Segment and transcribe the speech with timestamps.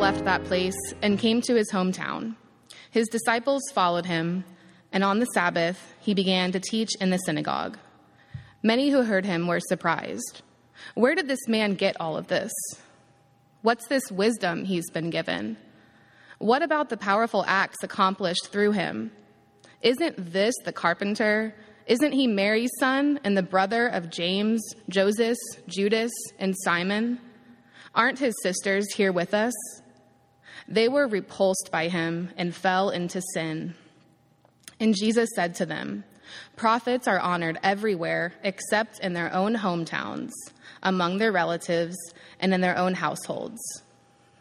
[0.00, 2.34] left that place and came to his hometown.
[2.90, 4.44] His disciples followed him,
[4.92, 7.76] and on the Sabbath he began to teach in the synagogue.
[8.62, 10.40] Many who heard him were surprised.
[10.94, 12.50] Where did this man get all of this?
[13.60, 15.58] What's this wisdom he's been given?
[16.38, 19.12] What about the powerful acts accomplished through him?
[19.82, 21.54] Isn't this the carpenter?
[21.86, 27.20] Isn't he Mary's son and the brother of James, Joseph, Judas, and Simon?
[27.94, 29.52] Aren't his sisters here with us?
[30.70, 33.74] They were repulsed by him and fell into sin.
[34.78, 36.04] And Jesus said to them,
[36.56, 40.30] Prophets are honored everywhere except in their own hometowns,
[40.82, 41.96] among their relatives,
[42.38, 43.60] and in their own households.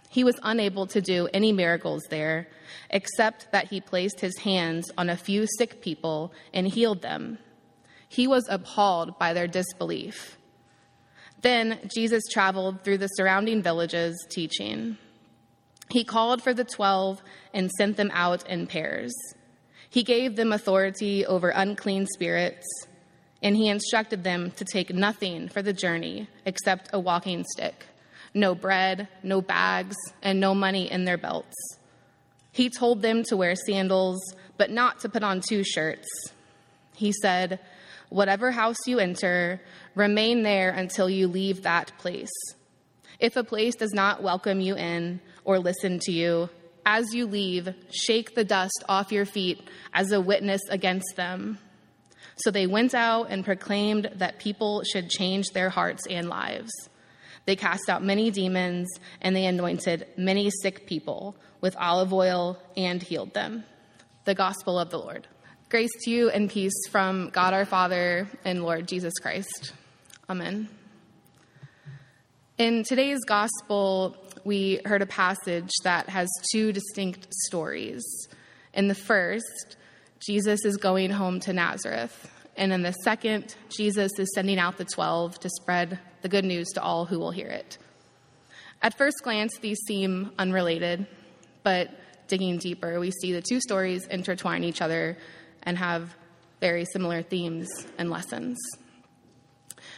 [0.10, 2.48] He was unable to do any miracles there,
[2.92, 7.40] except that he placed his hands on a few sick people and healed them.
[8.08, 10.38] He was appalled by their disbelief.
[11.42, 14.98] Then Jesus traveled through the surrounding villages teaching.
[15.90, 17.22] He called for the twelve
[17.54, 19.14] and sent them out in pairs.
[19.90, 22.68] He gave them authority over unclean spirits,
[23.42, 27.86] and he instructed them to take nothing for the journey except a walking stick
[28.34, 31.56] no bread, no bags, and no money in their belts.
[32.52, 34.20] He told them to wear sandals,
[34.58, 36.08] but not to put on two shirts.
[36.96, 37.60] He said,
[38.10, 39.62] Whatever house you enter,
[39.96, 42.30] remain there until you leave that place.
[43.20, 46.50] If a place does not welcome you in or listen to you,
[46.86, 49.62] as you leave, shake the dust off your feet
[49.94, 51.60] as a witness against them.
[52.38, 56.72] So they went out and proclaimed that people should change their hearts and lives.
[57.46, 58.88] They cast out many demons,
[59.22, 63.66] and they anointed many sick people with olive oil and healed them.
[64.26, 65.28] The Gospel of the Lord.
[65.70, 69.74] Grace to you and peace from God our Father and Lord Jesus Christ.
[70.30, 70.70] Amen.
[72.60, 78.04] In today's Gospel, we heard a passage that has two distinct stories.
[78.74, 79.78] In the first,
[80.20, 82.30] Jesus is going home to Nazareth.
[82.58, 86.68] And in the second, Jesus is sending out the 12 to spread the good news
[86.74, 87.78] to all who will hear it.
[88.82, 91.08] At first glance, these seem unrelated,
[91.64, 91.90] but
[92.28, 95.18] digging deeper, we see the two stories intertwine each other
[95.64, 96.14] and have
[96.60, 98.58] very similar themes and lessons.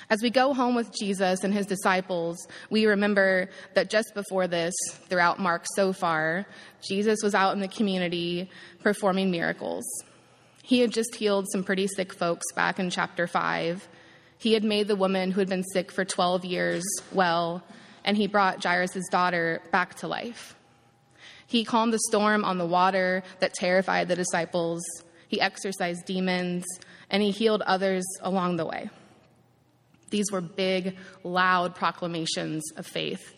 [0.09, 4.73] As we go home with Jesus and his disciples, we remember that just before this,
[5.09, 6.45] throughout Mark so far,
[6.81, 8.49] Jesus was out in the community
[8.81, 9.85] performing miracles.
[10.63, 13.87] He had just healed some pretty sick folks back in chapter 5.
[14.37, 17.63] He had made the woman who had been sick for 12 years well,
[18.03, 20.55] and he brought Jairus' daughter back to life.
[21.45, 24.81] He calmed the storm on the water that terrified the disciples
[25.31, 26.65] he exorcised demons,
[27.09, 28.89] and he healed others along the way.
[30.11, 33.33] These were big, loud proclamations of faith.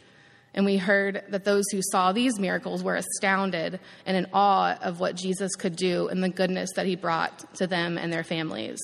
[0.53, 4.99] And we heard that those who saw these miracles were astounded and in awe of
[4.99, 8.79] what Jesus could do and the goodness that he brought to them and their families.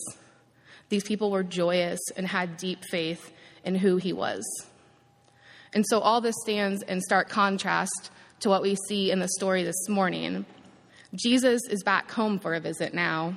[0.88, 3.32] These people were joyous and had deep faith
[3.64, 4.44] in who he was.
[5.74, 9.64] And so all this stands in stark contrast to what we see in the story
[9.64, 10.46] this morning
[11.16, 13.36] Jesus is back home for a visit now.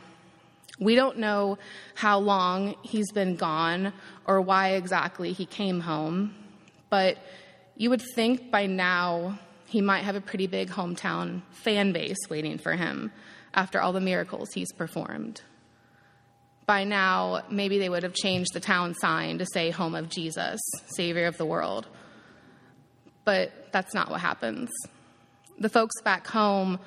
[0.78, 1.59] We don't know
[1.94, 3.93] how long he's been gone
[4.27, 6.34] or why exactly he came home,
[6.91, 7.19] but
[7.77, 12.59] you would think by now he might have a pretty big hometown fan base waiting
[12.59, 13.12] for him
[13.55, 15.43] after all the miracles he's performed.
[16.66, 20.60] By now, maybe they would have changed the town sign to say Home of Jesus,
[20.97, 21.87] Savior of the World.
[23.25, 24.71] But that's not what happens.
[25.59, 26.78] The folks back home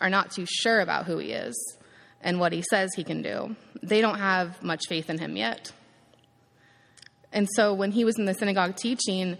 [0.00, 1.75] are not too sure about who he is
[2.20, 3.56] and what he says he can do.
[3.82, 5.72] They don't have much faith in him yet.
[7.32, 9.36] And so when he was in the synagogue teaching,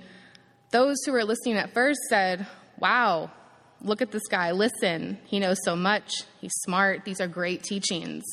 [0.70, 2.46] those who were listening at first said,
[2.78, 3.30] Wow,
[3.80, 4.52] look at this guy.
[4.52, 6.12] Listen, he knows so much.
[6.40, 7.04] He's smart.
[7.04, 8.24] These are great teachings.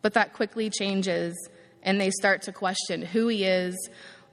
[0.00, 1.34] But that quickly changes,
[1.82, 3.74] and they start to question who he is,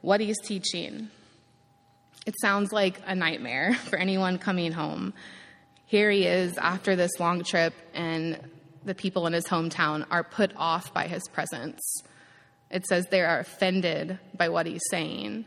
[0.01, 1.10] what he's teaching.
[2.25, 5.13] It sounds like a nightmare for anyone coming home.
[5.88, 8.39] Here he is after this long trip, and
[8.85, 11.81] the people in his hometown are put off by his presence.
[12.69, 15.45] It says they are offended by what he's saying.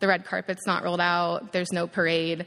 [0.00, 2.46] The red carpet's not rolled out, there's no parade,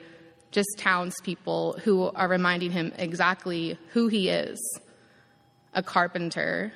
[0.52, 4.60] just townspeople who are reminding him exactly who he is
[5.74, 6.74] a carpenter,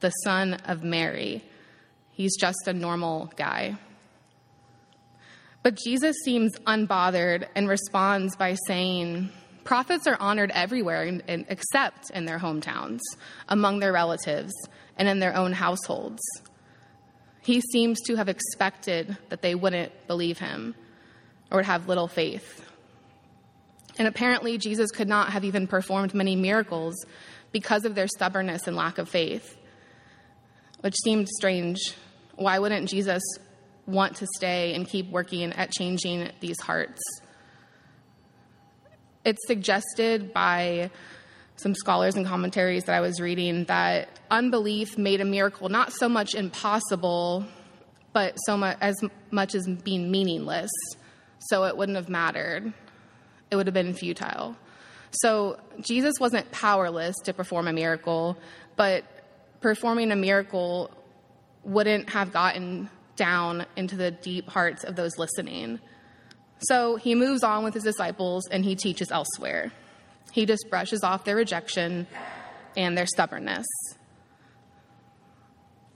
[0.00, 1.42] the son of Mary.
[2.10, 3.78] He's just a normal guy.
[5.62, 9.30] But Jesus seems unbothered and responds by saying,
[9.68, 13.00] Prophets are honored everywhere in, in, except in their hometowns,
[13.50, 14.54] among their relatives,
[14.96, 16.22] and in their own households.
[17.42, 20.74] He seems to have expected that they wouldn't believe him
[21.50, 22.64] or would have little faith.
[23.98, 26.94] And apparently, Jesus could not have even performed many miracles
[27.52, 29.54] because of their stubbornness and lack of faith,
[30.80, 31.92] which seemed strange.
[32.36, 33.22] Why wouldn't Jesus
[33.84, 37.02] want to stay and keep working at changing these hearts?
[39.24, 40.90] It's suggested by
[41.56, 46.08] some scholars and commentaries that I was reading that unbelief made a miracle not so
[46.08, 47.44] much impossible,
[48.12, 48.96] but so much as
[49.30, 50.70] much as being meaningless.
[51.50, 52.72] So it wouldn't have mattered.
[53.50, 54.56] It would have been futile.
[55.10, 58.38] So Jesus wasn't powerless to perform a miracle,
[58.76, 59.04] but
[59.60, 60.90] performing a miracle
[61.64, 65.80] wouldn't have gotten down into the deep hearts of those listening.
[66.60, 69.72] So he moves on with his disciples and he teaches elsewhere.
[70.32, 72.06] He just brushes off their rejection
[72.76, 73.66] and their stubbornness.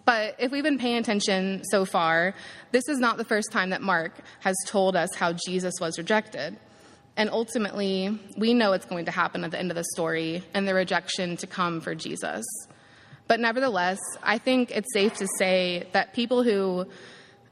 [0.04, 2.34] But if we've been paying attention so far,
[2.72, 6.58] this is not the first time that Mark has told us how Jesus was rejected.
[7.16, 10.66] And ultimately, we know it's going to happen at the end of the story and
[10.66, 12.44] the rejection to come for Jesus.
[13.28, 16.86] But nevertheless, I think it's safe to say that people who,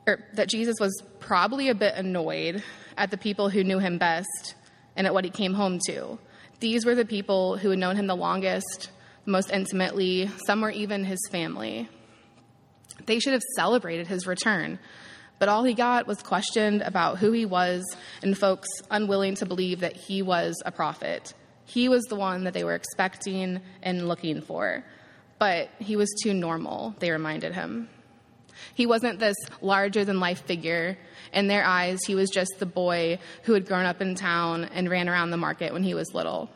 [0.07, 2.63] or that Jesus was probably a bit annoyed
[3.01, 4.55] at the people who knew him best
[4.95, 6.19] and at what he came home to.
[6.61, 8.91] These were the people who had known him the longest,
[9.25, 11.89] most intimately, some were even his family.
[13.07, 14.79] They should have celebrated his return,
[15.39, 17.83] but all he got was questioned about who he was
[18.23, 21.33] and folks unwilling to believe that he was a prophet.
[21.65, 24.85] He was the one that they were expecting and looking for,
[25.39, 27.89] but he was too normal, they reminded him.
[28.75, 30.99] He wasn't this larger than life figure.
[31.33, 34.89] In their eyes, he was just the boy who had grown up in town and
[34.89, 36.51] ran around the market when he was little.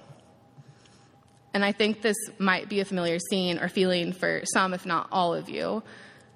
[1.53, 5.09] And I think this might be a familiar scene or feeling for some, if not
[5.12, 5.85] all of you,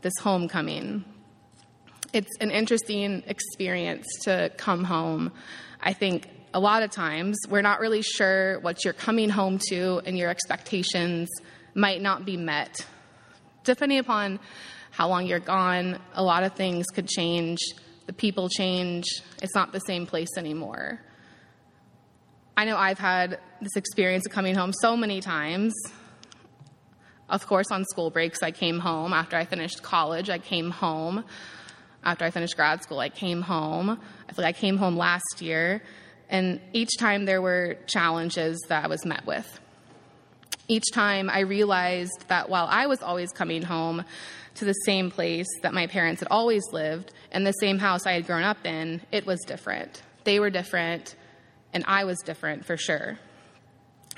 [0.03, 1.05] this homecoming.
[2.13, 5.33] It's an interesting experience to come home.
[5.81, 10.01] I think a lot of times we're not really sure what you're coming home to,
[10.07, 11.29] and your expectations
[11.75, 12.87] might not be met.
[13.65, 14.39] Depending upon
[14.91, 17.59] how long you're gone, a lot of things could change.
[18.07, 19.05] The people change.
[19.43, 21.01] It's not the same place anymore.
[22.57, 25.73] I know I've had this experience of coming home so many times.
[27.29, 29.13] Of course, on school breaks, I came home.
[29.13, 31.25] After I finished college, I came home.
[32.03, 33.91] After I finished grad school, I came home.
[33.91, 35.83] I feel like I came home last year.
[36.31, 39.61] And each time there were challenges that I was met with.
[40.69, 44.05] Each time I realized that while I was always coming home,
[44.59, 48.13] to the same place that my parents had always lived and the same house I
[48.13, 50.03] had grown up in, it was different.
[50.25, 51.17] They were different,
[51.73, 53.19] and I was different for sure.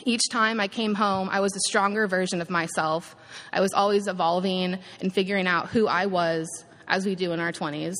[0.04, 3.14] Each time I came home, I was a stronger version of myself.
[3.52, 6.48] I was always evolving and figuring out who I was,
[6.88, 7.94] as we do in our 20s.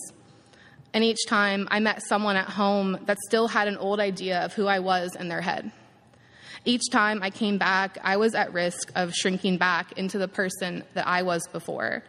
[0.93, 4.55] And each time I met someone at home that still had an old idea of
[4.55, 5.71] who I was in their head.
[6.65, 10.85] Each time I came back, I was at risk of shrinking back into the person
[10.95, 12.03] that I was before,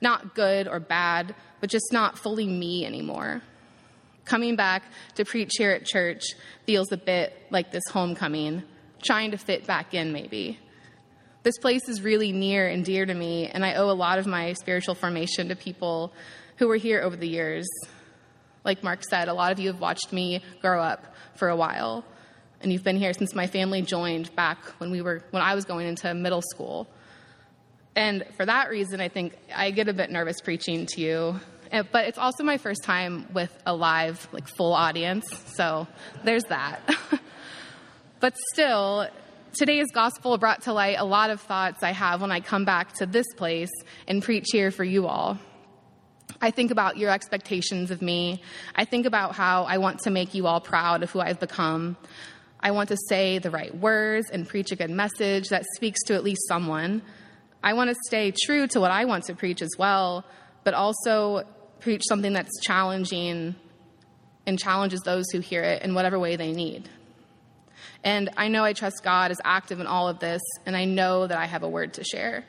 [0.00, 3.42] not good or bad, but just not fully me anymore.
[4.24, 4.82] Coming back
[5.14, 6.24] to preach here at church
[6.64, 8.62] feels a bit like this homecoming,
[9.02, 10.58] trying to fit back in, maybe.
[11.44, 14.26] This place is really near and dear to me, and I owe a lot of
[14.26, 16.12] my spiritual formation to people
[16.56, 17.68] who were here over the years.
[18.64, 22.04] Like Mark said, a lot of you have watched me grow up for a while,
[22.60, 25.64] and you've been here since my family joined back when we were when I was
[25.64, 26.88] going into middle school.
[27.96, 31.40] And for that reason, I think I get a bit nervous preaching to you.
[31.72, 35.26] Eh, but it's also my first time with a live, like full audience.
[35.54, 35.88] So
[36.22, 36.80] there's that.
[38.20, 39.08] but still,
[39.54, 42.92] today's gospel brought to light a lot of thoughts I have when I come back
[42.94, 43.72] to this place
[44.06, 45.38] and preach here for you all.
[46.40, 48.42] I think about your expectations of me.
[48.74, 51.96] I think about how I want to make you all proud of who I've become.
[52.60, 56.14] I want to say the right words and preach a good message that speaks to
[56.14, 57.00] at least someone.
[57.62, 60.24] I want to stay true to what I want to preach as well,
[60.64, 61.44] but also
[61.80, 63.54] preach something that's challenging
[64.46, 66.88] and challenges those who hear it in whatever way they need.
[68.04, 71.26] And I know I trust God is active in all of this, and I know
[71.26, 72.44] that I have a word to share.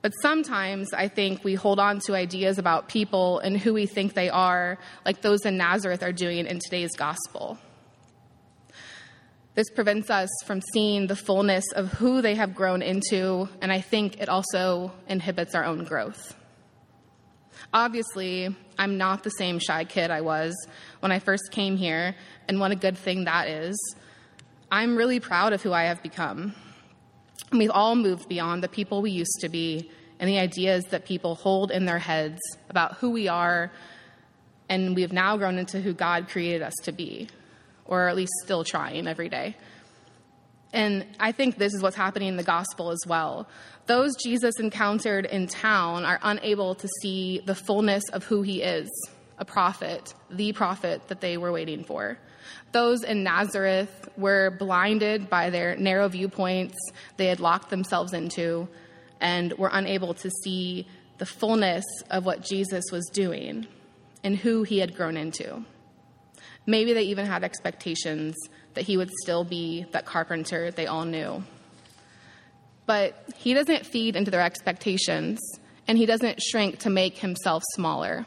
[0.00, 4.14] But sometimes I think we hold on to ideas about people and who we think
[4.14, 7.58] they are, like those in Nazareth are doing in today's gospel.
[9.58, 13.80] This prevents us from seeing the fullness of who they have grown into, and I
[13.80, 16.36] think it also inhibits our own growth.
[17.74, 20.54] Obviously, I'm not the same shy kid I was
[21.00, 22.14] when I first came here,
[22.46, 23.76] and what a good thing that is.
[24.70, 26.54] I'm really proud of who I have become.
[27.50, 31.34] We've all moved beyond the people we used to be and the ideas that people
[31.34, 32.38] hold in their heads
[32.70, 33.72] about who we are,
[34.68, 37.28] and we have now grown into who God created us to be.
[37.88, 39.56] Or at least still trying every day.
[40.72, 43.48] And I think this is what's happening in the gospel as well.
[43.86, 48.88] Those Jesus encountered in town are unable to see the fullness of who he is
[49.38, 52.18] a prophet, the prophet that they were waiting for.
[52.72, 56.76] Those in Nazareth were blinded by their narrow viewpoints
[57.16, 58.68] they had locked themselves into
[59.20, 60.86] and were unable to see
[61.18, 63.66] the fullness of what Jesus was doing
[64.22, 65.64] and who he had grown into.
[66.68, 68.36] Maybe they even had expectations
[68.74, 71.42] that he would still be that carpenter they all knew.
[72.84, 75.40] But he doesn't feed into their expectations,
[75.86, 78.26] and he doesn't shrink to make himself smaller.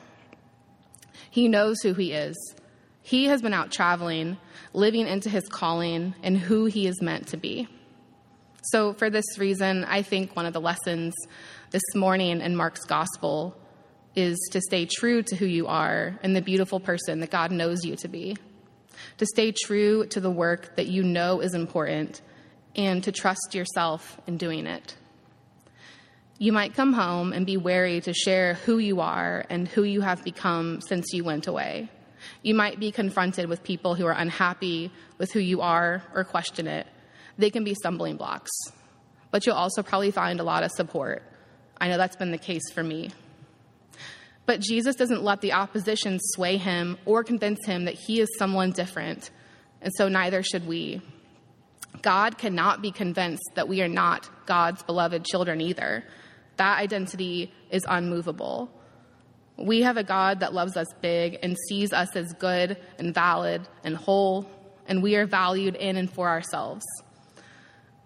[1.30, 2.36] He knows who he is.
[3.04, 4.38] He has been out traveling,
[4.74, 7.68] living into his calling and who he is meant to be.
[8.72, 11.14] So, for this reason, I think one of the lessons
[11.70, 13.56] this morning in Mark's gospel
[14.16, 17.86] is to stay true to who you are and the beautiful person that God knows
[17.86, 18.38] you to be.
[19.18, 22.22] To stay true to the work that you know is important
[22.76, 24.96] and to trust yourself in doing it.
[26.38, 30.02] You might come home and be wary to share who you are and who you
[30.02, 31.90] have become since you went away.
[32.42, 36.68] You might be confronted with people who are unhappy with who you are or question
[36.68, 36.88] it.
[37.38, 38.52] They can be stumbling blocks,
[39.30, 41.24] but you'll also probably find a lot of support.
[41.80, 43.12] I know that's been the case for me.
[44.46, 48.72] But Jesus doesn't let the opposition sway him or convince him that he is someone
[48.72, 49.30] different,
[49.82, 51.02] and so neither should we.
[52.02, 56.04] God cannot be convinced that we are not God's beloved children either.
[56.58, 58.72] That identity is unmovable.
[59.58, 63.68] We have a God that loves us big and sees us as good and valid
[63.84, 64.50] and whole,
[64.88, 66.84] and we are valued in and for ourselves.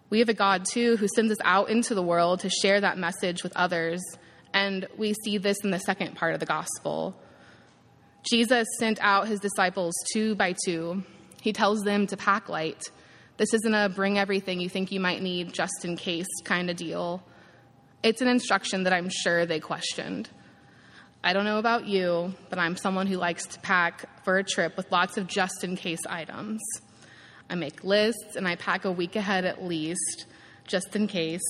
[0.10, 2.98] We have a God, too, who sends us out into the world to share that
[2.98, 4.02] message with others,
[4.56, 7.14] and we see this in the second part of the gospel.
[8.24, 11.04] Jesus sent out his disciples two by two.
[11.42, 12.82] He tells them to pack light.
[13.38, 16.78] This isn't a bring everything you think you might need just in case kind of
[16.78, 17.22] deal.
[18.02, 20.30] It's an instruction that I'm sure they questioned.
[21.22, 24.78] I don't know about you, but I'm someone who likes to pack for a trip
[24.78, 26.62] with lots of just in case items.
[27.50, 30.28] I make lists and I pack a week ahead at least,
[30.66, 31.44] just in case.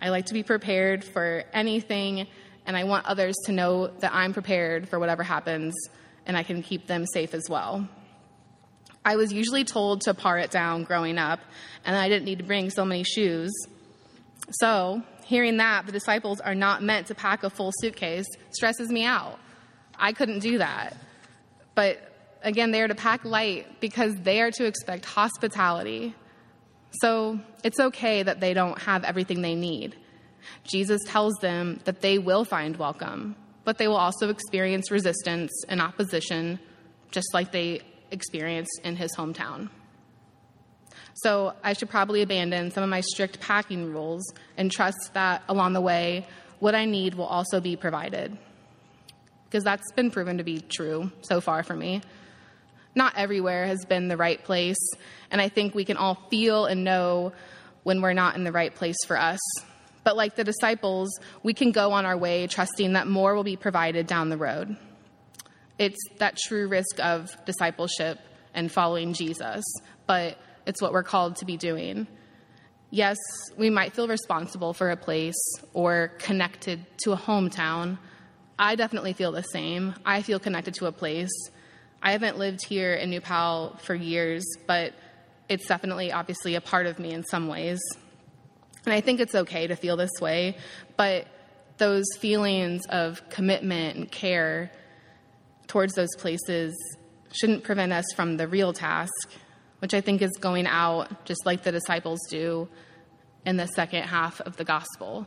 [0.00, 2.26] I like to be prepared for anything,
[2.66, 5.74] and I want others to know that I'm prepared for whatever happens
[6.26, 7.88] and I can keep them safe as well.
[9.04, 11.40] I was usually told to par it down growing up,
[11.84, 13.52] and I didn't need to bring so many shoes.
[14.60, 19.04] So, hearing that the disciples are not meant to pack a full suitcase stresses me
[19.04, 19.38] out.
[19.98, 20.96] I couldn't do that.
[21.74, 21.98] But
[22.42, 26.14] again, they are to pack light because they are to expect hospitality.
[27.00, 29.96] So it's okay that they don't have everything they need.
[30.64, 35.80] Jesus tells them that they will find welcome, but they will also experience resistance and
[35.80, 36.58] opposition,
[37.10, 39.70] just like they experienced in his hometown.
[41.14, 45.72] So I should probably abandon some of my strict packing rules and trust that along
[45.72, 46.26] the way,
[46.58, 48.36] what I need will also be provided.
[49.44, 52.02] Because that's been proven to be true so far for me.
[52.96, 54.78] Not everywhere has been the right place,
[55.30, 57.32] and I think we can all feel and know
[57.82, 59.38] when we're not in the right place for us.
[60.04, 63.56] But like the disciples, we can go on our way trusting that more will be
[63.56, 64.76] provided down the road.
[65.78, 68.20] It's that true risk of discipleship
[68.52, 69.64] and following Jesus,
[70.06, 72.06] but it's what we're called to be doing.
[72.90, 73.18] Yes,
[73.56, 75.34] we might feel responsible for a place
[75.72, 77.98] or connected to a hometown.
[78.56, 79.94] I definitely feel the same.
[80.06, 81.32] I feel connected to a place.
[82.00, 84.92] I haven't lived here in New Paltz for years, but
[85.48, 87.80] it's definitely obviously a part of me in some ways.
[88.84, 90.56] And I think it's okay to feel this way,
[90.96, 91.26] but
[91.78, 94.70] those feelings of commitment and care
[95.66, 96.74] towards those places
[97.32, 99.12] shouldn't prevent us from the real task
[99.84, 102.70] which I think is going out just like the disciples do
[103.44, 105.26] in the second half of the gospel.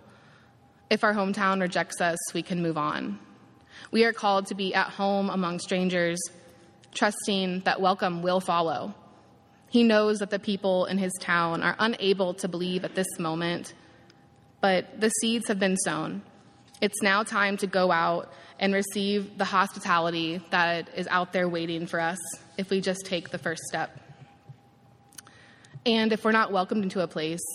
[0.89, 3.19] If our hometown rejects us, we can move on.
[3.91, 6.17] We are called to be at home among strangers,
[6.91, 8.95] trusting that welcome will follow.
[9.69, 13.73] He knows that the people in his town are unable to believe at this moment,
[14.61, 16.21] but the seeds have been sown.
[16.79, 21.85] It's now time to go out and receive the hospitality that is out there waiting
[21.85, 22.17] for us
[22.57, 23.99] if we just take the first step.
[25.85, 27.45] And if we're not welcomed into a place,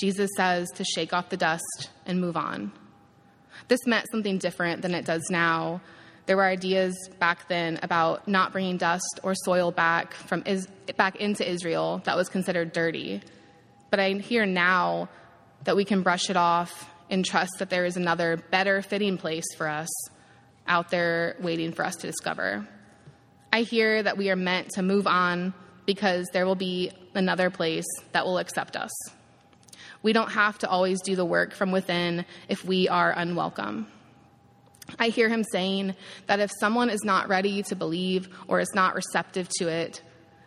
[0.00, 2.72] Jesus says to shake off the dust and move on.
[3.68, 5.80] This meant something different than it does now.
[6.28, 10.68] There were ideas back then about not bringing dust or soil back from is,
[10.98, 13.22] back into Israel that was considered dirty.
[13.88, 15.08] But I hear now
[15.64, 19.46] that we can brush it off and trust that there is another better fitting place
[19.56, 19.88] for us
[20.66, 22.68] out there waiting for us to discover.
[23.50, 25.54] I hear that we are meant to move on
[25.86, 28.90] because there will be another place that will accept us.
[30.02, 33.86] We don't have to always do the work from within if we are unwelcome.
[34.98, 35.94] I hear him saying
[36.26, 40.02] that if someone is not ready to believe or is not receptive to it,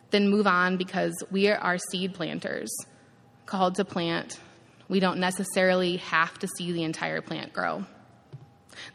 [0.09, 2.71] then move on because we are seed planters
[3.45, 4.39] called to plant.
[4.87, 7.85] We don't necessarily have to see the entire plant grow.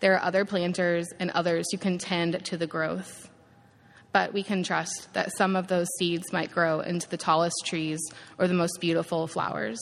[0.00, 3.30] There are other planters and others who can tend to the growth.
[4.12, 8.00] But we can trust that some of those seeds might grow into the tallest trees
[8.38, 9.78] or the most beautiful flowers.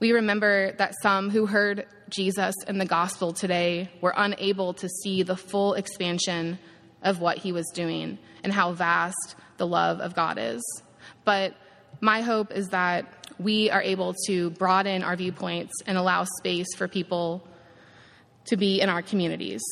[0.00, 5.22] We remember that some who heard Jesus in the gospel today were unable to see
[5.22, 6.58] the full expansion
[7.02, 10.62] of what he was doing and how vast the love of God is.
[11.24, 11.54] But
[12.00, 13.06] my hope is that
[13.38, 17.46] we are able to broaden our viewpoints and allow space for people
[18.46, 19.62] to be in our communities.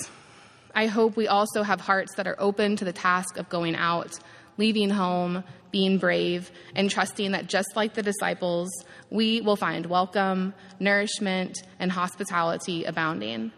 [0.74, 4.18] I hope we also have hearts that are open to the task of going out,
[4.58, 8.70] leaving home, being brave, and trusting that just like the disciples,
[9.10, 13.52] we will find welcome, nourishment, and hospitality abounding.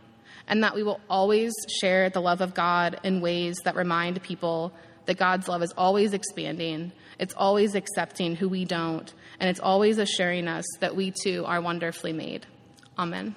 [0.46, 4.72] And that we will always share the love of God in ways that remind people
[5.06, 9.98] that God's love is always expanding, it's always accepting who we don't, and it's always
[9.98, 12.46] assuring us that we too are wonderfully made.
[12.98, 13.34] Amen.